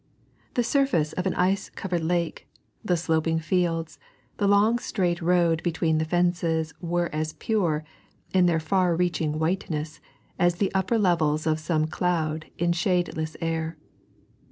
The 0.55 0.63
surface 0.63 1.13
of 1.13 1.27
an 1.27 1.35
ice 1.35 1.69
covered 1.69 2.03
lake, 2.03 2.47
the 2.83 2.97
sloping 2.97 3.37
fields, 3.37 3.99
the 4.37 4.47
long 4.47 4.79
straight 4.79 5.21
road 5.21 5.61
between 5.61 5.99
the 5.99 6.05
fences, 6.05 6.73
were 6.81 7.13
as 7.13 7.33
pure, 7.33 7.83
in 8.33 8.47
their 8.47 8.59
far 8.59 8.95
reaching 8.95 9.37
whiteness, 9.37 9.99
as 10.39 10.55
the 10.55 10.73
upper 10.73 10.97
levels 10.97 11.45
of 11.45 11.59
some 11.59 11.85
cloud 11.85 12.47
in 12.57 12.71
shadeless 12.71 13.35
air. 13.41 13.77